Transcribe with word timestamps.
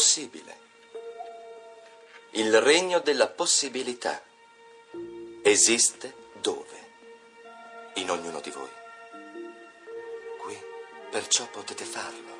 possibile. 0.00 0.56
Il 2.30 2.58
regno 2.58 3.00
della 3.00 3.28
possibilità 3.28 4.18
esiste 5.42 6.14
dove? 6.40 6.88
In 7.96 8.10
ognuno 8.10 8.40
di 8.40 8.48
voi. 8.48 8.70
Qui, 10.38 10.58
perciò 11.10 11.46
potete 11.48 11.84
farlo. 11.84 12.34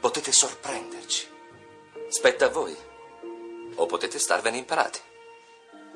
Potete 0.00 0.32
sorprenderci. 0.32 1.30
Spetta 2.08 2.46
a 2.46 2.48
voi. 2.48 2.74
O 3.74 3.84
potete 3.84 4.18
starvene 4.18 4.56
imparati. 4.56 5.00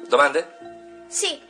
Domande? 0.06 1.06
Sì. 1.08 1.40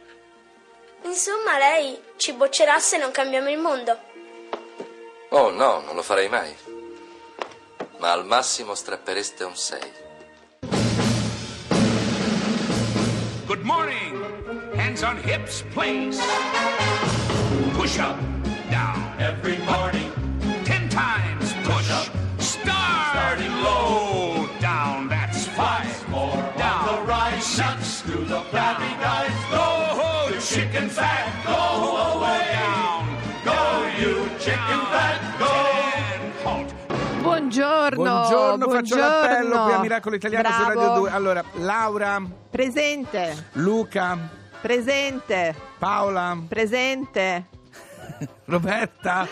Insomma, 1.03 1.59
lei 1.59 2.01
ci 2.15 2.33
boccerà 2.33 2.79
se 2.79 2.97
non 2.97 3.11
cambiamo 3.11 3.51
il 3.51 3.59
mondo. 3.59 3.99
Oh 5.31 5.51
no, 5.51 5.81
non 5.81 5.97
lo 5.97 6.03
farei 6.03 6.29
mai. 6.29 6.78
Ma 7.99 8.13
al 8.13 8.25
massimo 8.25 8.77
strappereste 8.77 9.43
un 9.43 9.57
6. 9.57 9.79
Good 13.47 13.63
morning. 13.63 14.23
Hands 14.77 15.03
on 15.03 15.17
hips, 15.17 15.65
please. 15.73 16.21
Push 17.73 17.99
up, 17.99 18.17
down. 18.71 19.03
Every 19.19 19.59
morning, 19.65 20.08
Buongiorno. 37.97 38.67
Buongiorno, 38.67 38.69
faccio 38.71 38.97
l'appello 38.97 39.65
qui 39.65 39.73
a 39.73 39.79
Miracolo 39.79 40.17
Italiano 40.17 40.49
su 40.51 40.65
Bravo. 40.65 40.81
Radio 40.81 40.99
2. 41.01 41.11
Allora, 41.11 41.45
Laura, 41.55 42.23
Presente, 42.51 43.49
Luca, 43.53 44.19
presente, 44.61 45.55
Paola, 45.79 46.37
presente. 46.49 47.47
Roberta. 48.45 49.27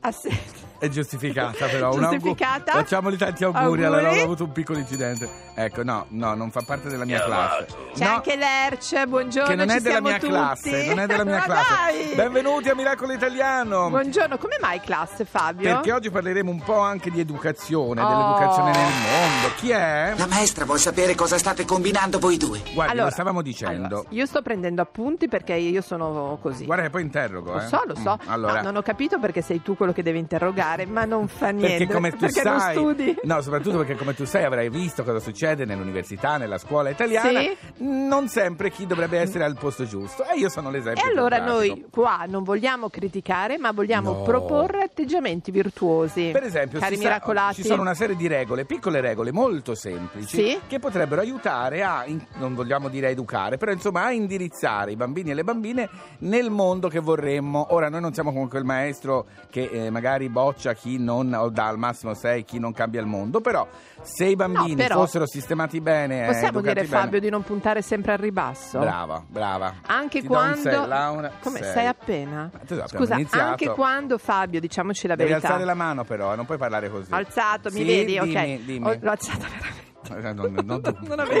Assente. 0.00 0.65
È 0.78 0.88
giustificata 0.88 1.66
però. 1.66 1.92
Giustificata? 1.92 2.72
Facciamoli 2.72 3.16
tanti 3.16 3.44
auguri, 3.44 3.62
Auguri. 3.64 3.80
Laura 3.82 4.08
ha 4.20 4.22
avuto 4.22 4.44
un 4.44 4.52
piccolo 4.52 4.78
incidente. 4.78 5.28
Ecco, 5.54 5.82
no, 5.82 6.06
no, 6.10 6.34
non 6.34 6.50
fa 6.50 6.62
parte 6.66 6.88
della 6.88 7.04
mia 7.04 7.22
classe. 7.22 7.66
C'è 7.94 8.04
No, 8.04 8.14
anche 8.16 8.36
l'Erce, 8.36 9.06
buongiorno, 9.06 9.48
che 9.48 9.54
non 9.56 9.68
ci 9.70 9.76
è 9.76 9.80
della 9.80 10.00
mia 10.00 10.18
tutti. 10.18 10.28
classe, 10.28 10.86
non 10.88 10.98
è 11.00 11.06
della 11.06 11.24
mia 11.24 11.40
classe. 11.44 11.74
dai! 11.74 12.14
Benvenuti 12.14 12.68
a 12.68 12.74
Miracolo 12.74 13.12
Italiano. 13.12 13.88
Buongiorno, 13.88 14.36
come 14.36 14.56
mai 14.60 14.80
classe 14.80 15.24
Fabio? 15.24 15.72
Perché 15.74 15.92
oggi 15.92 16.10
parleremo 16.10 16.50
un 16.50 16.60
po' 16.62 16.78
anche 16.80 17.10
di 17.10 17.20
educazione, 17.20 18.00
Oh. 18.02 18.08
dell'educazione 18.08 18.70
nel 18.72 18.80
mondo. 18.82 19.54
Chi 19.56 19.70
è? 19.70 20.12
La 20.16 20.26
maestra 20.26 20.64
vuol 20.66 20.78
sapere 20.78 21.14
cosa 21.14 21.38
state 21.38 21.64
combinando 21.64 22.18
voi 22.18 22.36
due. 22.36 22.60
Guardi, 22.74 22.92
Allora, 22.92 23.06
lo 23.06 23.12
stavamo 23.12 23.40
dicendo. 23.42 23.86
allora, 23.86 24.08
io 24.10 24.26
sto 24.26 24.42
prendendo 24.42 24.82
appunti 24.82 25.26
perché 25.28 25.54
io 25.54 25.80
sono 25.80 26.38
così. 26.42 26.64
Guarda 26.66 26.84
che 26.84 26.90
poi 26.90 27.02
interrogo, 27.02 27.52
Lo 27.52 27.60
eh. 27.60 27.66
so, 27.66 27.82
lo 27.86 27.94
so. 27.94 28.18
Mm, 28.22 28.30
Allora, 28.30 28.54
No, 28.56 28.62
non 28.62 28.76
ho 28.76 28.82
capito 28.82 29.18
perché 29.18 29.40
sei 29.40 29.62
tu 29.62 29.74
quello 29.76 29.92
che 29.92 30.02
deve 30.02 30.18
interrogare, 30.18 30.64
ma 30.86 31.04
non 31.04 31.28
fa 31.28 31.50
niente. 31.50 31.78
Perché 31.78 31.92
come 31.92 32.10
tu 32.10 32.16
perché 32.18 32.42
non 32.42 32.58
sai, 32.60 32.74
studi. 32.76 33.16
no, 33.24 33.40
soprattutto 33.40 33.78
perché 33.78 33.94
come 33.94 34.14
tu 34.14 34.24
sai 34.24 34.44
avrai 34.44 34.68
visto 34.68 35.04
cosa 35.04 35.20
succede 35.20 35.64
nell'università, 35.64 36.36
nella 36.36 36.58
scuola 36.58 36.90
italiana. 36.90 37.40
Sì. 37.40 37.56
Non 37.78 38.28
sempre 38.28 38.70
chi 38.70 38.86
dovrebbe 38.86 39.18
essere 39.18 39.44
al 39.44 39.56
posto 39.56 39.84
giusto. 39.84 40.24
E 40.28 40.38
io 40.38 40.48
sono 40.48 40.70
l'esempio. 40.70 41.04
E 41.04 41.08
allora 41.08 41.38
noi 41.38 41.86
qua 41.90 42.24
non 42.28 42.42
vogliamo 42.42 42.88
criticare, 42.88 43.58
ma 43.58 43.72
vogliamo 43.72 44.12
No. 44.12 44.22
proporre 44.22 44.82
atteggiamenti 44.82 45.50
virtuosi. 45.50 46.30
Per 46.32 46.42
esempio, 46.42 46.78
cari 46.80 46.96
si 46.96 47.02
sa- 47.02 47.08
miracolati. 47.08 47.54
ci 47.54 47.64
sono 47.64 47.82
una 47.82 47.94
serie 47.94 48.16
di 48.16 48.26
regole, 48.26 48.64
piccole 48.64 49.00
regole 49.00 49.32
molto 49.32 49.74
semplici, 49.74 50.36
Sì. 50.36 50.58
che 50.66 50.78
potrebbero 50.78 51.20
aiutare 51.20 51.82
a, 51.82 52.04
in- 52.06 52.24
non 52.36 52.54
vogliamo 52.54 52.88
dire 52.88 53.06
a 53.08 53.10
educare, 53.10 53.56
però 53.56 53.72
insomma 53.72 54.04
a 54.04 54.12
indirizzare 54.12 54.92
i 54.92 54.96
bambini 54.96 55.30
e 55.30 55.34
le 55.34 55.44
bambine 55.44 55.88
nel 56.20 56.50
mondo 56.50 56.88
che 56.88 56.98
vorremmo. 57.00 57.66
Ora, 57.70 57.88
noi 57.88 58.00
non 58.00 58.12
siamo 58.14 58.32
come 58.32 58.48
quel 58.48 58.64
maestro 58.64 59.26
che 59.50 59.68
eh, 59.70 59.90
magari 59.90 60.28
boccia 60.56 60.72
chi 60.72 60.98
non, 60.98 61.32
o 61.34 61.50
dà 61.50 61.66
al 61.66 61.76
massimo 61.78 62.14
6 62.14 62.44
chi 62.44 62.58
non 62.58 62.72
cambia 62.72 63.00
il 63.00 63.06
mondo, 63.06 63.40
però 63.42 63.68
se 64.00 64.24
i 64.24 64.36
bambini 64.36 64.70
No, 64.70 64.76
però- 64.76 64.94
fossero 65.00 65.26
sistemati 65.26 65.80
bene, 65.82 66.24
eh, 66.24 66.26
Possiamo 66.32 66.60
dire, 66.62 66.74
bene- 66.74 66.86
Fabio, 66.86 67.20
di 67.20 67.28
non 67.28 67.42
puntare 67.42 67.82
sempre 67.82 68.12
al 68.12 68.18
ribasso? 68.18 68.78
Brava, 68.78 69.22
brava. 69.26 69.74
Anche 69.86 70.20
Ti 70.22 70.26
quando. 70.26 70.62
sei, 70.62 70.86
Laura, 70.86 71.32
Come 71.40 71.62
sei. 71.62 71.72
sei 71.72 71.86
appena? 71.86 72.50
Tu 72.66 72.72
abbiamo 72.72 72.86
Scusa, 72.88 73.18
anche 73.44 73.68
quando 73.68 74.16
Fabio, 74.18 74.58
diciamoci 74.60 75.06
la 75.06 75.14
Devi 75.14 75.28
verità. 75.30 75.48
alzare 75.48 75.66
la 75.66 75.74
mano 75.74 76.04
però, 76.04 76.32
eh, 76.32 76.36
non 76.36 76.46
puoi 76.46 76.58
parlare 76.58 76.88
così. 76.90 77.12
Alzato, 77.12 77.68
mi 77.70 77.80
Sì, 77.80 77.84
vedi? 77.84 78.18
ok. 78.18 78.24
dimmi, 78.26 78.64
dimmi. 78.64 78.88
Ho- 78.88 78.98
l'ho 79.00 79.10
alzata 79.10 79.38
veramente. 79.44 79.65
Eh, 80.14 80.32
Non, 80.32 80.52
non, 80.52 80.64
non, 80.64 80.80
Non 81.06 81.18
avevo. 81.20 81.40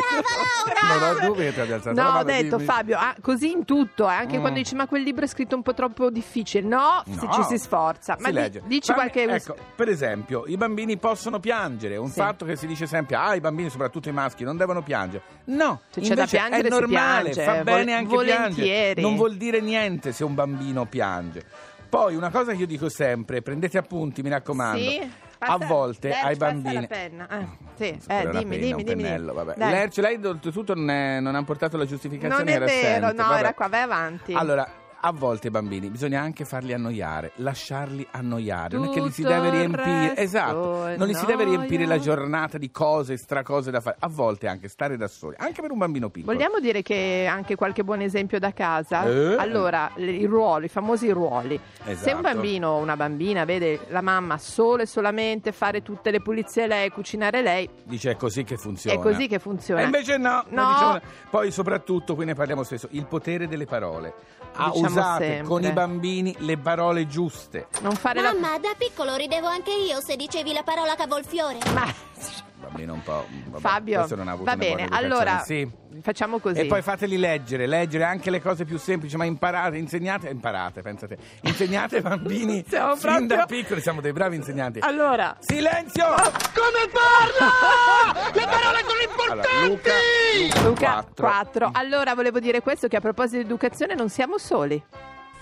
non 0.98 1.02
ho 1.02 1.26
dubbi 1.26 1.42
che 1.44 1.54
ti 1.54 1.60
abbia 1.60 1.74
alzato 1.76 1.96
la 1.96 2.02
No, 2.02 2.18
ho 2.18 2.22
detto 2.24 2.56
dimmi. 2.56 2.68
Fabio, 2.68 2.96
ah, 2.98 3.14
così 3.20 3.50
in 3.50 3.64
tutto, 3.64 4.08
eh, 4.08 4.12
anche 4.14 4.36
Mm. 4.38 4.40
quando 4.40 4.58
dici 4.58 4.74
ma 4.74 4.86
quel 4.86 5.02
libro 5.02 5.24
è 5.24 5.28
scritto 5.28 5.54
un 5.56 5.62
po' 5.62 5.74
troppo 5.74 6.10
difficile. 6.10 6.66
No, 6.66 7.02
No. 7.04 7.14
se 7.18 7.28
ci 7.32 7.42
si 7.44 7.58
sforza. 7.58 8.16
Ma 8.20 8.26
Si 8.28 8.32
di- 8.34 8.38
legge. 8.38 8.62
dici 8.66 8.92
Fammi- 8.92 9.10
qualche 9.10 9.34
Ecco, 9.34 9.56
per 9.74 9.88
esempio, 9.88 10.44
i 10.46 10.56
bambini 10.56 10.96
possono 10.96 11.38
piangere. 11.40 11.96
Un 11.96 12.08
Sì. 12.08 12.20
fatto 12.20 12.44
che 12.44 12.56
si 12.56 12.66
dice 12.66 12.86
sempre, 12.86 13.16
ah, 13.16 13.34
i 13.34 13.40
bambini, 13.40 13.70
soprattutto 13.70 14.08
i 14.08 14.12
maschi, 14.12 14.44
non 14.44 14.56
devono 14.56 14.82
piangere. 14.82 15.22
No, 15.46 15.80
Se 15.90 16.00
c'è 16.00 16.14
da 16.14 16.26
piangere, 16.26 16.68
è 16.68 16.72
si 16.72 16.78
normale, 16.80 17.30
piange, 17.30 17.42
fa 17.44 17.54
vol- 17.54 17.64
bene 17.64 17.92
anche 17.94 18.14
volentieri. 18.14 18.54
piangere. 18.54 19.00
Non 19.00 19.16
vuol 19.16 19.36
dire 19.36 19.60
niente 19.60 20.12
se 20.12 20.24
un 20.24 20.34
bambino 20.34 20.84
piange. 20.86 21.44
Poi 21.88 22.16
una 22.16 22.30
cosa 22.30 22.52
che 22.52 22.58
io 22.58 22.66
dico 22.66 22.88
sempre, 22.88 23.42
prendete 23.42 23.78
appunti, 23.78 24.20
mi 24.22 24.28
raccomando. 24.28 24.78
Sì? 24.78 25.10
A 25.38 25.56
volte 25.58 26.08
Lerch, 26.08 26.24
ai 26.24 26.36
bambini 26.36 26.86
penna. 26.86 27.28
Eh, 27.28 27.46
sì, 27.74 27.96
Sapere 28.00 28.22
eh, 28.22 28.28
una 28.30 28.38
dimmi, 28.38 28.58
penna, 28.58 28.76
dimmi, 28.76 29.02
dimmi. 29.02 29.32
vabbè. 29.32 29.54
Lerch, 29.56 29.96
lei 29.98 30.20
oltretutto 30.24 30.74
non, 30.74 30.90
è- 30.90 31.20
non 31.20 31.34
ha 31.34 31.42
portato 31.44 31.76
la 31.76 31.84
giustificazione 31.84 32.42
Non 32.44 32.48
è 32.52 32.56
era 32.56 32.64
vero, 32.64 33.06
assente, 33.06 33.22
no, 33.22 33.28
vabbè. 33.28 33.38
era 33.40 33.54
qua, 33.54 33.68
vai 33.68 33.82
avanti. 33.82 34.32
Allora, 34.32 34.66
a 35.06 35.12
volte 35.12 35.46
i 35.46 35.50
bambini 35.50 35.88
bisogna 35.88 36.20
anche 36.20 36.44
farli 36.44 36.72
annoiare, 36.72 37.30
lasciarli 37.36 38.04
annoiare, 38.10 38.76
non 38.76 38.88
è 38.88 38.90
che 38.90 39.00
li 39.00 39.12
si 39.12 39.22
deve 39.22 39.50
riempire, 39.50 40.16
esatto, 40.16 40.88
non 40.96 41.06
li 41.06 41.14
si 41.14 41.24
deve 41.26 41.44
riempire 41.44 41.86
la 41.86 42.00
giornata 42.00 42.58
di 42.58 42.72
cose, 42.72 43.16
stracose 43.16 43.70
da 43.70 43.80
fare, 43.80 43.94
a 44.00 44.08
volte 44.08 44.48
anche 44.48 44.66
stare 44.66 44.96
da 44.96 45.06
soli, 45.06 45.36
anche 45.38 45.62
per 45.62 45.70
un 45.70 45.78
bambino 45.78 46.08
piccolo. 46.10 46.32
Vogliamo 46.32 46.58
dire 46.58 46.82
che 46.82 47.24
anche 47.30 47.54
qualche 47.54 47.84
buon 47.84 48.00
esempio 48.00 48.40
da 48.40 48.52
casa? 48.52 49.04
Eh? 49.06 49.36
Allora, 49.38 49.92
i 49.94 50.24
ruoli, 50.24 50.64
i 50.64 50.68
famosi 50.68 51.08
ruoli. 51.12 51.58
Se 51.84 51.90
Esatto. 51.92 52.16
un 52.16 52.22
bambino 52.22 52.70
o 52.70 52.78
una 52.78 52.96
bambina 52.96 53.44
vede 53.44 53.78
la 53.90 54.00
mamma 54.00 54.38
solo 54.38 54.82
e 54.82 54.86
solamente 54.86 55.52
fare 55.52 55.82
tutte 55.82 56.10
le 56.10 56.20
pulizie 56.20 56.66
lei, 56.66 56.90
cucinare 56.90 57.42
lei, 57.42 57.70
Dice 57.84 58.10
è 58.10 58.16
così 58.16 58.42
che 58.42 58.56
funziona. 58.56 58.98
è 58.98 59.00
così 59.00 59.28
che 59.28 59.38
funziona. 59.38 59.82
E 59.82 59.84
invece 59.84 60.16
no, 60.18 60.44
No. 60.48 60.72
diciamo- 60.72 61.00
poi 61.30 61.52
soprattutto, 61.52 62.16
qui 62.16 62.24
ne 62.24 62.34
parliamo 62.34 62.64
spesso, 62.64 62.88
il 62.90 63.06
potere 63.06 63.46
delle 63.46 63.66
parole. 63.66 64.14
Ah, 64.58 64.70
Diciamo 64.72 64.88
usate 65.00 65.24
sempre. 65.26 65.46
con 65.46 65.64
i 65.64 65.72
bambini 65.72 66.34
le 66.38 66.56
parole 66.58 67.06
giuste. 67.06 67.68
Non 67.80 67.94
fare 67.94 68.20
la... 68.20 68.32
Mamma, 68.32 68.58
da 68.58 68.74
piccolo 68.76 69.14
ridevo 69.14 69.46
anche 69.46 69.72
io 69.72 70.00
se 70.00 70.16
dicevi 70.16 70.52
la 70.52 70.62
parola 70.62 70.94
cavolfiore. 70.94 71.58
Ma- 71.72 71.84
Il 72.16 72.45
bambino 72.58 72.94
un 72.94 73.02
po'... 73.02 73.26
vabbè, 73.46 73.60
Fabio, 73.60 73.96
questo 73.98 74.16
non 74.16 74.28
ha 74.28 74.32
avuto 74.32 74.50
va 74.50 74.56
bene, 74.56 74.86
allora 74.90 75.38
Sì. 75.40 75.68
facciamo 76.02 76.38
così. 76.38 76.60
E 76.60 76.66
poi 76.66 76.82
fateli 76.82 77.16
leggere, 77.16 77.66
leggere 77.66 78.04
anche 78.04 78.30
le 78.30 78.40
cose 78.40 78.64
più 78.64 78.78
semplici, 78.78 79.16
ma 79.16 79.24
imparate, 79.24 79.76
insegnate, 79.76 80.28
imparate, 80.28 80.82
pensate, 80.82 81.16
insegnate 81.42 81.96
ai 81.96 82.02
bambini 82.02 82.64
Siamo 82.68 82.96
fin 82.96 83.10
proprio- 83.10 83.36
da 83.36 83.46
piccoli, 83.46 83.80
siamo 83.80 84.00
dei 84.00 84.12
bravi 84.12 84.36
insegnanti. 84.36 84.78
Allora, 84.80 85.36
Silenzio! 85.40 86.06
Come 86.06 86.88
parla? 86.92 88.30
Le 88.32 88.44
parole 88.46 88.84
sono 88.86 89.00
importanti! 89.08 89.48
Allora, 89.56 89.66
Luca, 89.66 90.62
Luca, 90.68 90.92
quattro. 90.92 91.26
4. 91.26 91.70
Allora, 91.72 92.14
volevo 92.14 92.40
dire 92.40 92.60
questo, 92.62 92.88
che 92.88 92.96
a 92.96 93.00
proposito 93.00 93.38
di 93.38 93.44
educazione 93.44 93.94
non 93.94 94.08
siamo 94.08 94.38
soli. 94.38 94.82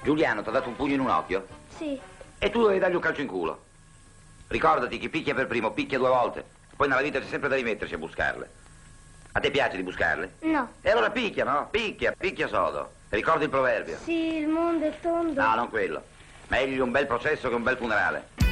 Giuliano 0.03 0.43
ti 0.43 0.49
ha 0.49 0.53
dato 0.53 0.69
un 0.69 0.77
pugno 0.77 0.95
in 0.95 1.01
un 1.01 1.09
occhio 1.09 1.47
Sì. 1.77 1.99
e 2.39 2.51
tu 2.51 2.61
dovevi 2.61 2.79
dargli 2.79 2.95
un 2.95 3.01
calcio 3.01 3.23
in 3.23 3.27
culo. 3.27 3.63
Ricordati, 4.49 4.99
chi 4.99 5.09
picchia 5.09 5.35
per 5.35 5.47
primo 5.47 5.71
picchia 5.73 5.97
due 5.99 6.09
volte. 6.09 6.45
Poi 6.77 6.89
nella 6.89 7.03
vita 7.03 7.21
c'è 7.21 7.27
sempre 7.27 7.49
da 7.49 7.55
rimettersi 7.55 7.95
a 7.95 7.99
buscarle. 7.99 8.51
A 9.33 9.41
te 9.41 9.51
piace 9.51 9.77
di 9.77 9.83
buscarle? 9.83 10.35
No. 10.41 10.75
E 10.81 10.91
allora 10.91 11.11
picchia, 11.11 11.45
no? 11.45 11.69
Picchia, 11.71 12.15
picchia 12.17 12.49
sodo. 12.49 12.93
Ricordi 13.09 13.45
il 13.45 13.51
proverbio? 13.51 13.97
Sì, 14.03 14.37
il 14.39 14.49
mondo 14.49 14.87
è 14.87 14.93
tondo. 15.01 15.41
No, 15.41 15.55
non 15.55 15.69
quello. 15.71 16.03
Meglio 16.49 16.85
un 16.85 16.91
bel 16.91 17.07
processo 17.07 17.49
che 17.49 17.55
un 17.55 17.63
bel 17.63 17.77
funerale. 17.77 18.44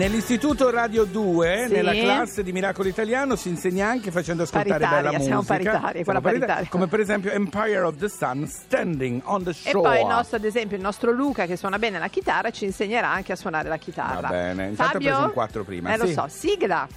Nell'istituto 0.00 0.70
Radio 0.70 1.04
2, 1.04 1.64
Sì. 1.66 1.72
nella 1.74 1.92
classe 1.92 2.42
di 2.42 2.52
Miracolo 2.52 2.88
Italiano, 2.88 3.36
si 3.36 3.50
insegna 3.50 3.86
anche 3.86 4.10
facendo 4.10 4.44
ascoltare 4.44 4.78
Paritaria, 4.78 5.10
bella 5.10 5.22
siamo 5.22 5.34
musica. 5.42 5.52
paritari, 5.52 5.80
quella 5.82 6.04
Siamo 6.04 6.20
paritari, 6.20 6.38
paritaria. 6.46 6.68
Come 6.70 6.86
per 6.86 7.00
esempio 7.00 7.30
Empire 7.32 7.80
of 7.80 7.96
the 7.98 8.08
Sun, 8.08 8.46
Standing 8.46 9.20
on 9.24 9.42
the 9.44 9.50
E 9.50 9.52
Shore. 9.52 9.80
poi 9.82 10.00
il 10.00 10.06
nostro, 10.06 10.38
ad 10.38 10.44
esempio, 10.44 10.76
il 10.78 10.82
nostro 10.82 11.10
Luca 11.12 11.44
che 11.44 11.56
suona 11.56 11.78
bene 11.78 11.98
la 11.98 12.08
chitarra 12.08 12.48
ci 12.50 12.64
insegnerà 12.64 13.10
anche 13.10 13.32
a 13.32 13.36
suonare 13.36 13.68
la 13.68 13.76
chitarra. 13.76 14.20
Va 14.20 14.28
bene, 14.28 14.68
intanto 14.68 14.82
ha 14.82 14.86
Fabio? 14.86 15.08
preso 15.10 15.24
un 15.26 15.32
4 15.34 15.64
prima, 15.64 15.92
Eh, 15.92 15.96
lo 15.98 16.06
sì. 16.06 16.12
so, 16.14 16.24
sigla. 16.28 16.88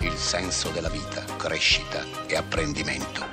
Il 0.00 0.12
senso 0.12 0.68
della 0.74 0.90
vita, 0.90 1.24
crescita 1.38 2.00
e 2.26 2.36
apprendimento. 2.36 3.24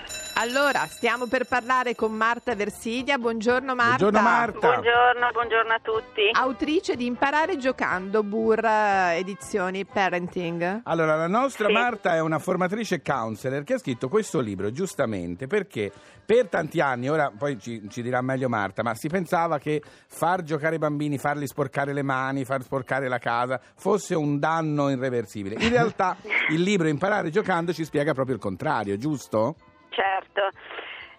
Allora, 0.41 0.88
stiamo 0.88 1.27
per 1.27 1.45
parlare 1.45 1.93
con 1.93 2.13
Marta 2.13 2.55
Versilia. 2.55 3.19
Buongiorno 3.19 3.75
Marta. 3.75 3.97
Buongiorno 3.97 4.21
Marta. 4.27 4.71
Buongiorno, 4.71 5.31
buongiorno 5.31 5.71
a 5.71 5.79
tutti. 5.83 6.29
Autrice 6.31 6.95
di 6.95 7.05
Imparare 7.05 7.57
giocando, 7.57 8.23
Burra 8.23 9.15
Edizioni 9.15 9.85
Parenting. 9.85 10.81
Allora, 10.85 11.13
la 11.13 11.27
nostra 11.27 11.67
Sì. 11.67 11.73
Marta 11.73 12.15
è 12.15 12.21
una 12.21 12.39
formatrice 12.39 13.03
counselor 13.03 13.63
che 13.63 13.75
ha 13.75 13.77
scritto 13.77 14.09
questo 14.09 14.39
libro 14.39 14.71
giustamente 14.71 15.45
perché 15.45 15.91
per 16.25 16.47
tanti 16.47 16.79
anni, 16.79 17.07
ora 17.07 17.31
poi 17.37 17.59
ci, 17.59 17.87
ci 17.87 18.01
dirà 18.01 18.21
meglio 18.21 18.49
Marta, 18.49 18.81
ma 18.81 18.95
si 18.95 19.09
pensava 19.09 19.59
che 19.59 19.83
far 20.07 20.41
giocare 20.41 20.73
i 20.73 20.79
bambini, 20.79 21.19
farli 21.19 21.45
sporcare 21.45 21.94
le 21.94 22.01
mani, 22.01 22.45
far 22.45 22.63
sporcare 22.63 23.07
la 23.07 23.19
casa 23.19 23.61
fosse 23.75 24.15
un 24.15 24.39
danno 24.39 24.89
irreversibile. 24.89 25.61
In 25.63 25.69
realtà 25.69 26.17
il 26.49 26.61
libro 26.63 26.87
Imparare 26.87 27.29
giocando 27.29 27.73
ci 27.73 27.83
spiega 27.83 28.15
proprio 28.15 28.33
il 28.33 28.41
contrario, 28.41 28.97
giusto? 28.97 29.55
Certo. 29.91 30.49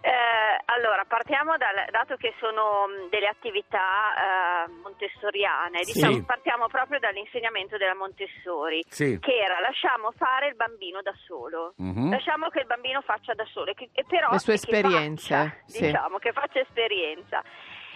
Eh, 0.05 0.59
allora, 0.65 1.05
partiamo 1.07 1.57
dal 1.59 1.87
dato 1.93 2.17
che 2.17 2.35
sono 2.41 2.89
mh, 2.89 3.09
delle 3.11 3.29
attività 3.29 4.65
eh, 4.67 4.71
montessoriane, 4.83 5.85
Sì. 5.85 5.93
diciamo, 5.93 6.25
partiamo 6.25 6.67
proprio 6.67 6.99
dall'insegnamento 6.99 7.77
della 7.77 7.95
Montessori, 7.95 8.83
Sì. 8.89 9.17
che 9.21 9.37
era 9.39 9.61
lasciamo 9.61 10.11
fare 10.17 10.49
il 10.49 10.57
bambino 10.57 11.03
da 11.03 11.13
solo, 11.25 11.75
Mhm. 11.77 12.11
lasciamo 12.11 12.49
che 12.49 12.59
il 12.61 12.67
bambino 12.67 13.01
faccia 13.03 13.33
da 13.35 13.45
solo, 13.45 13.73
che- 13.75 13.91
e 13.93 14.05
però 14.05 14.31
Le 14.33 14.39
sue 14.41 14.55
che 14.55 14.59
esperienze, 14.59 15.35
faccia, 15.37 15.57
sì. 15.67 15.83
diciamo, 15.87 16.19
che 16.19 16.33
faccia 16.33 16.59
esperienza. 16.59 17.43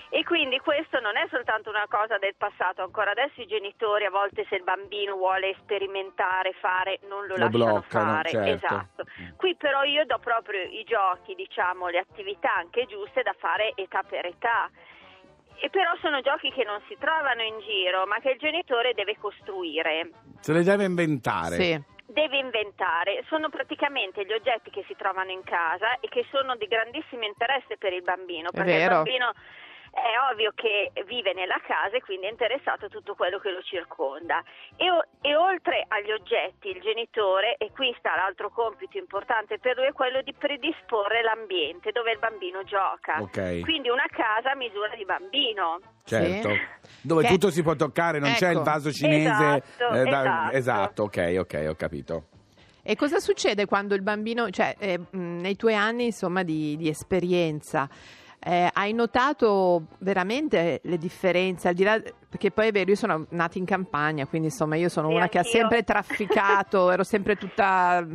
E 0.08 0.22
quindi 0.22 0.58
questo 0.60 1.00
non 1.00 1.16
è 1.16 1.26
soltanto 1.30 1.68
una 1.68 1.86
cosa 1.88 2.16
del 2.18 2.34
passato, 2.36 2.82
ancora 2.82 3.10
adesso 3.10 3.40
i 3.40 3.46
genitori 3.46 4.04
a 4.04 4.10
volte 4.10 4.46
se 4.48 4.54
il 4.54 4.62
bambino 4.62 5.16
vuole 5.16 5.54
sperimentare, 5.62 6.52
fare, 6.60 7.00
non 7.08 7.26
lo, 7.26 7.34
Lo 7.36 7.44
lasciano 7.44 7.72
bloccano, 7.72 8.12
fare. 8.12 8.30
certo. 8.30 8.66
Esatto. 8.66 9.04
Qui 9.36 9.56
però 9.56 9.82
io 9.82 10.04
do 10.06 10.18
proprio 10.18 10.62
i 10.62 10.84
giochi, 10.84 11.34
diciamo, 11.34 11.88
le 11.88 11.98
attività 11.98 12.54
anche 12.54 12.86
giuste 12.86 13.22
da 13.22 13.34
fare 13.36 13.72
età 13.74 14.02
per 14.02 14.26
età. 14.26 14.70
E 15.58 15.70
però 15.70 15.90
sono 16.00 16.20
giochi 16.20 16.52
che 16.52 16.64
non 16.64 16.80
si 16.86 16.96
trovano 17.00 17.42
in 17.42 17.58
giro, 17.60 18.06
ma 18.06 18.18
che 18.20 18.30
il 18.30 18.38
genitore 18.38 18.92
deve 18.94 19.16
costruire. 19.18 20.10
Se 20.40 20.52
le 20.52 20.62
deve 20.62 20.84
inventare. 20.84 21.56
Sì. 21.56 21.82
Deve 22.08 22.38
inventare, 22.38 23.24
sono 23.26 23.48
praticamente 23.48 24.24
gli 24.24 24.32
oggetti 24.32 24.70
che 24.70 24.84
si 24.86 24.94
trovano 24.96 25.32
in 25.32 25.42
casa 25.42 25.98
e 25.98 26.08
che 26.08 26.24
sono 26.30 26.54
di 26.54 26.66
grandissimo 26.66 27.24
interesse 27.24 27.76
per 27.76 27.92
il 27.92 28.02
bambino, 28.02 28.50
perché 28.52 28.74
il 28.74 28.88
bambino 28.88 29.32
è 29.96 30.12
ovvio 30.30 30.52
che 30.54 30.92
vive 31.06 31.32
nella 31.32 31.58
casa 31.66 31.96
e 31.96 32.02
quindi 32.02 32.26
è 32.26 32.30
interessato 32.30 32.84
a 32.84 32.88
tutto 32.88 33.14
quello 33.14 33.38
che 33.38 33.50
lo 33.50 33.62
circonda. 33.62 34.42
E, 34.76 34.84
e 35.22 35.34
oltre 35.34 35.84
agli 35.88 36.10
oggetti, 36.12 36.68
il 36.68 36.80
genitore, 36.82 37.56
e 37.56 37.72
qui 37.72 37.94
sta 37.98 38.14
l'altro 38.14 38.50
compito 38.50 38.98
importante 38.98 39.58
per 39.58 39.76
lui, 39.76 39.86
è 39.86 39.92
quello 39.92 40.20
di 40.20 40.34
predisporre 40.34 41.22
l'ambiente 41.22 41.92
dove 41.92 42.12
il 42.12 42.18
bambino 42.18 42.62
gioca. 42.64 43.20
Ok. 43.20 43.60
Quindi 43.60 43.88
una 43.88 44.06
casa 44.10 44.52
a 44.52 44.56
misura 44.56 44.94
di 44.94 45.04
bambino. 45.04 45.80
Certo, 46.04 46.50
Sì. 46.50 46.60
dove 47.00 47.22
Che- 47.22 47.28
tutto 47.28 47.50
si 47.50 47.62
può 47.62 47.74
toccare, 47.74 48.18
non 48.18 48.32
c'è 48.34 48.50
Ecco. 48.50 48.58
il 48.58 48.64
vaso 48.64 48.92
cinese. 48.92 49.62
Esatto, 49.64 49.88
da- 49.88 50.02
esatto. 50.02 50.56
esatto, 50.56 51.02
ok, 51.04 51.36
ok, 51.40 51.66
ho 51.70 51.74
capito. 51.74 52.24
E 52.88 52.94
cosa 52.94 53.18
succede 53.18 53.66
quando 53.66 53.94
il 53.96 54.02
bambino, 54.02 54.48
cioè 54.50 54.76
eh, 54.78 55.00
nei 55.10 55.56
tuoi 55.56 55.74
anni 55.74 56.04
insomma 56.04 56.44
di, 56.44 56.76
di 56.76 56.88
esperienza, 56.88 57.88
eh, 58.48 58.70
hai 58.72 58.92
notato 58.92 59.86
veramente 59.98 60.80
le 60.84 60.98
differenze? 60.98 61.66
Al 61.66 61.74
di 61.74 61.82
là, 61.82 62.00
perché 62.28 62.52
poi 62.52 62.68
è 62.68 62.70
vero, 62.70 62.90
io 62.90 62.96
sono 62.96 63.26
nata 63.30 63.58
in 63.58 63.64
campagna, 63.64 64.24
quindi 64.26 64.48
insomma 64.48 64.76
io 64.76 64.88
sono 64.88 65.08
Sì, 65.08 65.14
una 65.14 65.28
che 65.28 65.40
ha 65.40 65.42
sempre 65.42 65.82
trafficato, 65.82 66.92
ero 66.92 67.02
sempre 67.02 67.34
tutta 67.34 68.06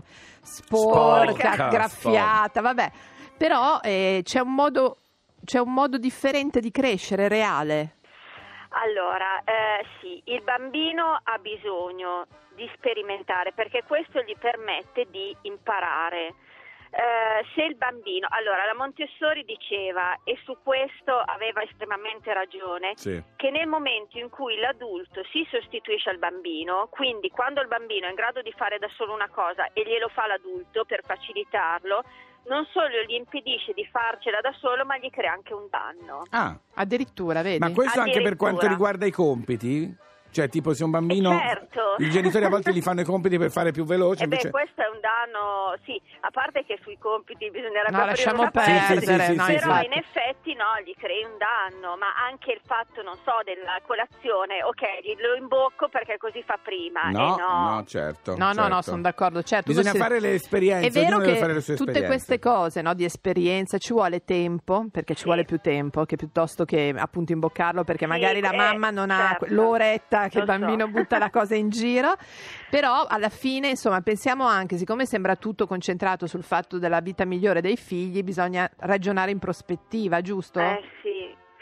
sporca, 0.41 1.33
Sporca, 1.33 1.67
graffiata, 1.67 2.61
vabbè. 2.61 2.91
Però 3.37 3.79
eh, 3.81 4.21
c'è, 4.23 4.39
un 4.39 4.53
modo, 4.53 4.99
c'è 5.43 5.59
un 5.59 5.73
modo 5.73 5.97
differente 5.97 6.61
di 6.61 6.71
crescere, 6.71 7.27
reale. 7.27 7.97
Allora, 8.69 9.39
eh, 9.43 9.85
sì, 9.99 10.21
il 10.25 10.41
bambino 10.43 11.19
ha 11.21 11.37
bisogno 11.39 12.25
di 12.55 12.69
sperimentare 12.75 13.51
perché 13.51 13.83
questo 13.85 14.21
gli 14.21 14.37
permette 14.39 15.07
di 15.11 15.35
imparare. 15.41 16.35
Eh, 16.93 17.45
se 17.55 17.63
il 17.63 17.75
bambino, 17.77 18.27
allora 18.29 18.65
la 18.65 18.75
Montessori 18.75 19.45
diceva, 19.45 20.19
e 20.25 20.37
su 20.43 20.57
questo 20.61 21.15
aveva 21.17 21.61
estremamente 21.63 22.33
ragione, 22.33 22.91
Sì. 22.95 23.21
che 23.37 23.49
nel 23.49 23.67
momento 23.67 24.17
in 24.19 24.29
cui 24.29 24.57
l'adulto 24.57 25.23
si 25.31 25.47
sostituisce 25.49 26.09
al 26.09 26.17
bambino, 26.17 26.87
quindi 26.91 27.29
quando 27.29 27.61
il 27.61 27.67
bambino 27.69 28.07
è 28.07 28.09
in 28.09 28.15
grado 28.15 28.41
di 28.41 28.51
fare 28.57 28.77
da 28.77 28.89
solo 28.97 29.13
una 29.13 29.29
cosa 29.29 29.71
e 29.71 29.83
glielo 29.85 30.09
fa 30.09 30.27
l'adulto 30.27 30.83
per 30.83 31.01
facilitarlo, 31.05 32.03
non 32.47 32.65
solo 32.73 32.89
gli 33.07 33.13
impedisce 33.13 33.71
di 33.71 33.85
farcela 33.85 34.41
da 34.41 34.51
solo, 34.59 34.83
ma 34.83 34.97
gli 34.97 35.09
crea 35.09 35.31
anche 35.31 35.53
un 35.53 35.67
danno. 35.69 36.23
Ah, 36.31 36.57
Addirittura, 36.73 37.41
vedi? 37.41 37.59
ma 37.59 37.71
questo 37.71 38.01
anche 38.01 38.21
per 38.21 38.35
quanto 38.35 38.67
riguarda 38.67 39.05
i 39.05 39.11
compiti? 39.11 39.95
Cioè, 40.31 40.47
tipo, 40.49 40.73
se 40.73 40.83
un 40.83 40.91
bambino. 40.91 41.37
certo. 41.37 41.95
I 41.97 42.09
genitori 42.09 42.45
a 42.45 42.49
volte 42.49 42.73
gli 42.73 42.81
fanno 42.81 43.01
i 43.01 43.03
compiti 43.03 43.37
per 43.37 43.51
fare 43.51 43.71
più 43.71 43.83
veloce. 43.83 44.23
E 44.23 44.27
beh, 44.27 44.35
invece... 44.35 44.49
questo 44.49 44.81
è 44.81 44.87
un 44.87 44.99
danno, 45.01 45.75
sì, 45.83 46.01
a 46.21 46.29
parte 46.31 46.63
che 46.65 46.79
sui 46.81 46.97
compiti 46.97 47.49
bisognerebbe 47.51 47.91
No, 47.91 48.05
lasciamo 48.05 48.41
una 48.41 48.51
perdere, 48.51 48.95
pagina, 48.95 49.23
Sì, 49.23 49.33
sì, 49.33 49.39
sì, 49.39 49.45
sì, 49.45 49.59
però 49.59 49.79
sì. 49.79 49.85
in 49.85 49.93
effetti 49.93 50.53
no, 50.55 50.71
gli 50.85 50.95
crei 50.97 51.23
un 51.23 51.35
danno, 51.37 51.97
ma 51.97 52.15
anche 52.15 52.51
il 52.53 52.61
fatto, 52.65 53.01
non 53.03 53.15
so, 53.23 53.43
della 53.43 53.77
colazione, 53.85 54.63
ok, 54.63 54.81
lo 55.19 55.35
imbocco 55.35 55.89
perché 55.89 56.17
così 56.17 56.41
fa 56.43 56.57
prima. 56.61 57.11
No, 57.11 57.35
eh, 57.35 57.41
no. 57.41 57.75
no, 57.75 57.83
certo. 57.85 58.37
No, 58.37 58.53
no, 58.53 58.67
no, 58.67 58.79
certo. 58.79 58.91
sono 58.95 59.01
d'accordo. 59.01 59.43
Certo, 59.43 59.71
Bisogna 59.73 59.93
fare 59.93 60.19
le 60.19 60.33
esperienze. 60.33 60.87
È 60.87 60.91
vero 60.91 61.17
ognuno 61.17 61.19
deve 61.19 61.33
che 61.33 61.39
fare 61.39 61.53
le 61.53 61.61
sue 61.61 61.75
tutte 61.75 62.05
queste 62.05 62.39
cose 62.39 62.81
no, 62.81 62.93
di 62.93 63.03
esperienza 63.03 63.77
ci 63.77 63.91
vuole 63.93 64.23
tempo, 64.23 64.85
perché 64.89 65.13
ci 65.13 65.25
vuole 65.25 65.43
più 65.43 65.59
tempo 65.59 66.05
che 66.05 66.15
piuttosto 66.15 66.63
che 66.65 66.93
appunto 66.95 67.33
imboccarlo, 67.33 67.83
perché 67.83 68.05
magari 68.05 68.39
la 68.39 68.51
eh, 68.51 68.55
mamma 68.55 68.89
non 68.91 69.11
ha 69.11 69.35
certo. 69.39 69.45
Che 70.29 70.37
Lo 70.37 70.43
il 70.43 70.59
bambino 70.59 70.85
so. 70.85 70.91
butta 70.91 71.17
la 71.17 71.29
cosa 71.29 71.55
in 71.55 71.69
giro. 71.69 72.13
Però 72.69 73.05
alla 73.07 73.29
fine, 73.29 73.69
insomma, 73.69 74.01
pensiamo 74.01 74.45
anche, 74.45 74.77
siccome 74.77 75.05
sembra 75.05 75.35
tutto 75.35 75.67
concentrato 75.67 76.27
sul 76.27 76.43
fatto 76.43 76.79
della 76.79 77.01
vita 77.01 77.25
migliore 77.25 77.61
dei 77.61 77.77
figli, 77.77 78.23
bisogna 78.23 78.69
ragionare 78.79 79.31
in 79.31 79.39
prospettiva, 79.39 80.21
giusto? 80.21 80.59
Eh 80.59 80.81
sì. 81.01 81.09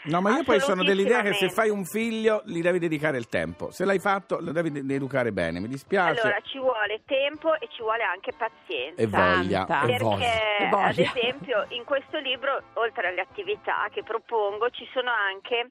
No, 0.04 0.22
ma 0.22 0.34
io 0.34 0.44
poi 0.44 0.60
sono 0.60 0.82
dell'idea 0.82 1.20
che 1.20 1.34
se 1.34 1.50
fai 1.50 1.68
un 1.68 1.84
figlio 1.84 2.40
gli 2.46 2.62
devi 2.62 2.78
dedicare 2.78 3.18
il 3.18 3.26
tempo. 3.28 3.70
Se 3.70 3.84
l'hai 3.84 3.98
fatto, 3.98 4.38
lo 4.40 4.50
devi 4.50 4.70
de- 4.72 4.94
educare 4.94 5.30
bene. 5.30 5.60
Mi 5.60 5.68
dispiace. 5.68 6.22
Allora, 6.22 6.40
ci 6.44 6.58
vuole 6.58 7.02
tempo 7.04 7.52
e 7.60 7.68
ci 7.68 7.82
vuole 7.82 8.02
anche 8.02 8.32
pazienza. 8.32 8.98
e 9.02 9.06
voglia, 9.06 9.66
Tanta. 9.66 9.82
e 9.82 9.86
Perché, 9.88 10.02
voglia. 10.02 10.26
E 10.58 10.68
voglia. 10.70 10.86
ad 10.86 10.98
esempio, 10.98 11.66
in 11.68 11.84
questo 11.84 12.16
libro, 12.18 12.62
oltre 12.74 13.08
alle 13.08 13.20
attività 13.20 13.88
che 13.92 14.02
propongo, 14.02 14.70
ci 14.70 14.88
sono 14.94 15.10
anche 15.10 15.68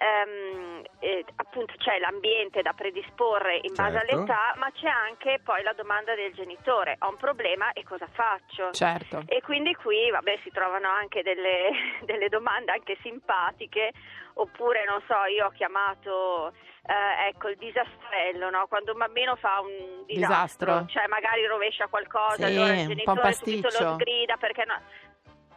ehm, 0.00 0.82
eh, 1.00 1.24
appunto 1.36 1.74
c'è 1.76 1.98
l'ambiente 1.98 2.62
da 2.62 2.72
predisporre 2.72 3.60
in 3.62 3.74
base 3.74 3.98
Certo. 3.98 4.14
all'età, 4.16 4.54
ma 4.56 4.70
c'è 4.72 4.88
anche 4.88 5.40
poi 5.44 5.62
la 5.62 5.74
domanda 5.74 6.14
del 6.14 6.32
genitore: 6.32 6.96
ho 7.00 7.10
un 7.10 7.16
problema 7.16 7.72
e 7.72 7.84
cosa 7.84 8.08
faccio? 8.10 8.72
Certo. 8.72 9.22
E 9.26 9.42
quindi 9.42 9.74
qui 9.74 10.10
vabbè, 10.10 10.38
si 10.42 10.50
trovano 10.50 10.88
anche 10.88 11.22
delle, 11.22 11.70
delle 12.04 12.28
domande 12.28 12.72
anche 12.72 12.96
simpatiche, 13.02 13.92
oppure 14.34 14.84
non 14.86 15.02
so, 15.06 15.24
io 15.24 15.46
ho 15.46 15.50
chiamato 15.50 16.52
eh, 16.86 17.28
ecco 17.28 17.48
il 17.48 17.56
disastrello, 17.58 18.48
no? 18.48 18.66
quando 18.68 18.92
un 18.92 18.98
bambino 18.98 19.36
fa 19.36 19.60
un 19.60 20.04
disastro, 20.06 20.84
Disastro. 20.84 20.86
cioè 20.88 21.06
magari 21.08 21.44
rovescia 21.46 21.86
qualcosa, 21.88 22.36
Sì, 22.36 22.56
allora 22.56 22.72
il 22.72 22.86
genitore 22.86 23.32
subito 23.34 23.68
lo 23.68 23.94
sgrida 23.94 24.36
perché 24.38 24.64
no. 24.64 24.80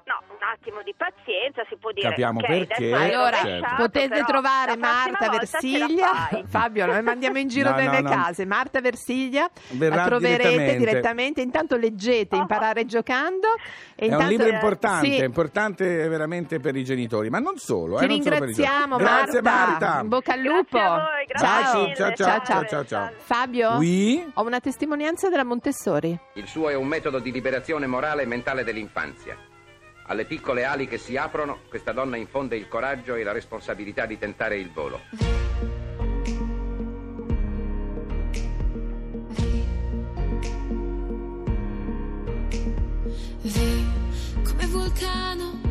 No, 0.06 0.20
un 0.28 0.38
attimo 0.54 0.82
di 0.84 0.94
pazienza, 0.98 1.64
si 1.70 1.78
può 1.78 1.92
dire. 1.92 2.10
Capiamo 2.10 2.40
ok, 2.40 2.46
perché, 2.46 2.92
Allora, 2.92 3.42
rovesciato, 3.42 3.76
potete 3.78 4.08
però 4.10 4.26
trovare 4.26 4.76
Marta 4.76 5.30
Versiglia. 5.30 6.30
Fabio, 6.46 6.86
noi 6.88 7.02
mandiamo 7.02 7.38
in 7.40 7.48
giro 7.48 7.70
No, 7.70 7.76
nelle 7.78 8.02
no, 8.02 8.10
no. 8.10 8.16
case. 8.16 8.46
Marta 8.46 8.82
Versiglia 8.82 9.50
Verrà 9.70 9.96
la 9.96 10.04
troverete 10.06 10.50
direttamente. 10.50 10.78
direttamente. 10.86 11.42
Intanto 11.42 11.78
leggete, 11.78 12.36
imparare 12.36 12.86
giocando. 12.86 13.48
E 13.96 14.02
È 14.02 14.06
un 14.08 14.12
intanto, 14.12 14.28
libro 14.32 14.48
importante, 14.50 15.08
Sì. 15.10 15.24
importante 15.24 16.08
veramente 16.10 16.60
per 16.60 16.76
i 16.76 16.84
genitori, 16.84 17.30
ma 17.30 17.40
non 17.40 17.58
solo. 17.58 17.98
Ti 17.98 18.04
eh, 18.04 18.08
non 18.08 18.22
solo 18.22 18.36
ringraziamo 18.36 18.98
genitori. 18.98 19.04
Grazie 19.22 19.42
Marta. 19.42 19.70
Marta. 19.88 20.02
In 20.02 20.08
bocca 20.10 20.34
al 20.34 20.40
lupo. 20.42 20.78
Grazie 20.78 20.86
a 20.86 20.98
voi, 20.98 21.26
grazie 21.28 21.48
ciao. 21.48 21.82
mille, 21.82 21.96
ciao, 21.96 22.14
ciao, 22.14 22.42
ciao, 22.44 22.66
ciao, 22.66 22.86
ciao. 22.86 23.12
Fabio, 23.20 23.76
Oui? 23.78 24.32
ho 24.34 24.44
una 24.44 24.60
testimonianza 24.60 25.30
della 25.30 25.46
Montessori. 25.46 26.18
Il 26.34 26.48
suo 26.48 26.68
è 26.70 26.76
un 26.76 26.88
metodo 26.88 27.20
di 27.20 27.32
liberazione 27.32 27.88
morale 27.88 28.24
e 28.24 28.26
mentale 28.26 28.66
dell'infanzia. 28.66 29.38
Alle 30.08 30.26
piccole 30.26 30.66
ali 30.66 30.88
che 30.88 30.98
si 30.98 31.16
aprono, 31.16 31.62
questa 31.70 31.94
donna 31.94 32.18
infonde 32.18 32.58
il 32.58 32.68
coraggio 32.68 33.16
e 33.16 33.24
la 33.24 33.32
responsabilità 33.32 34.06
di 34.06 34.18
tentare 34.18 34.58
il 34.58 34.70
volo. 34.70 35.00
Vi 43.42 43.86
come 44.44 44.66
vulcano 44.68 45.62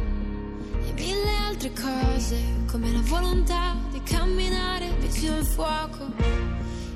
e 0.87 0.93
mille 0.93 1.37
altre 1.47 1.73
cose, 1.73 2.37
come 2.71 2.91
la 2.91 3.03
volontà 3.03 3.77
di 3.91 4.03
camminare 4.03 4.91
vicino 4.99 5.37
al 5.37 5.45
fuoco 5.45 6.11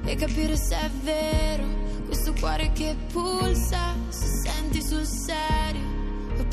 e 0.04 0.14
capire 0.16 0.56
se 0.56 0.74
è 0.74 0.90
vero 1.02 1.64
questo 2.06 2.32
cuore 2.32 2.72
che 2.72 2.96
pulsa, 3.12 3.94
se 4.08 4.26
senti 4.26 4.82
sul 4.82 5.04
serio 5.04 5.95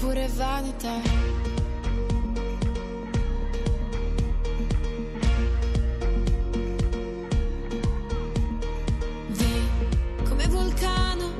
oppure 0.03 0.27
vanità. 0.35 0.99
Vi 9.27 9.61
come 10.27 10.47
vulcano 10.47 11.31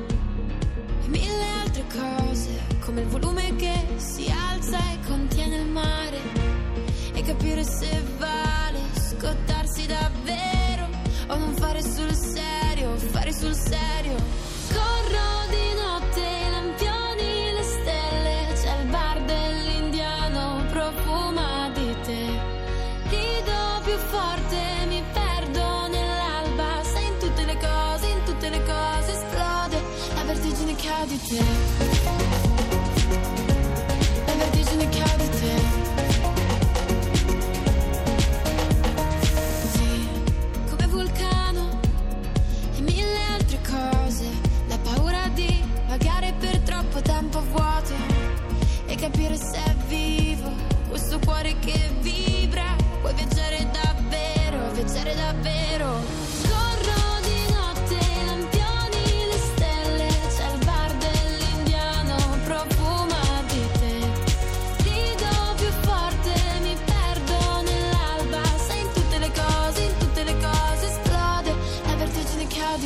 e 1.04 1.08
mille 1.08 1.44
altre 1.62 1.84
cose, 1.92 2.58
come 2.80 3.02
il 3.02 3.06
volume 3.08 3.54
che 3.56 3.86
si 3.96 4.30
alza 4.30 4.78
e 4.78 4.98
contiene 5.06 5.56
il 5.56 5.66
mare, 5.66 6.18
e 7.12 7.22
capire 7.22 7.62
se 7.64 8.02
vale 8.16 8.80
scottarsi 8.94 9.86
davvero 9.86 10.88
o 11.28 11.36
non 11.36 11.54
fare 11.54 11.82
sul 11.82 12.14
serio, 12.14 12.96
fare 12.96 13.32
sul 13.32 13.54
serio. 13.54 14.23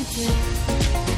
Vertigine 0.05 1.18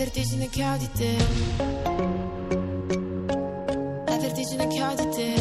vertigine 0.00 0.48
che 0.48 0.64
ho 0.64 0.76
di 0.78 0.90
te. 0.92 1.14
La 4.06 4.16
vertigine 4.16 4.66
che 4.68 4.82
ho 4.82 4.94
di 4.94 5.08
te. 5.10 5.34